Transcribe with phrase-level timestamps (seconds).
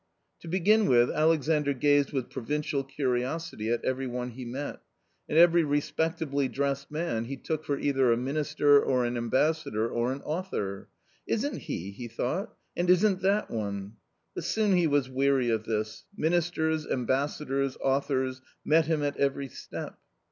[0.21, 4.81] ~ To begin with, Alexandr gazed with provincial curiosity at every one he met,
[5.29, 10.11] and every respectably dressed man he took for either a minister, or an ambassador, or
[10.11, 10.89] an author,"
[11.27, 13.97] isn't he/' he thought," and isn't that one?"
[14.33, 19.99] But soon he was weary of this— ministers, ambassadors, authors met him at every step.